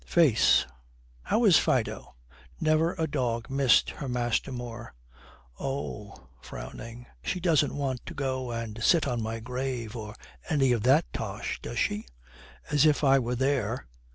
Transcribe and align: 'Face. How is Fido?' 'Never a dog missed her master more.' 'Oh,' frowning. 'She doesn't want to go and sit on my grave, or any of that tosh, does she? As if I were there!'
'Face. 0.03 0.65
How 1.25 1.45
is 1.45 1.59
Fido?' 1.59 2.15
'Never 2.59 2.95
a 2.97 3.05
dog 3.05 3.51
missed 3.51 3.91
her 3.91 4.09
master 4.09 4.51
more.' 4.51 4.95
'Oh,' 5.59 6.27
frowning. 6.41 7.05
'She 7.23 7.39
doesn't 7.39 7.77
want 7.77 8.03
to 8.07 8.15
go 8.15 8.49
and 8.49 8.83
sit 8.83 9.07
on 9.07 9.21
my 9.21 9.39
grave, 9.39 9.95
or 9.95 10.15
any 10.49 10.71
of 10.71 10.81
that 10.89 11.05
tosh, 11.13 11.59
does 11.61 11.77
she? 11.77 12.07
As 12.71 12.87
if 12.87 13.03
I 13.03 13.19
were 13.19 13.35
there!' 13.35 13.85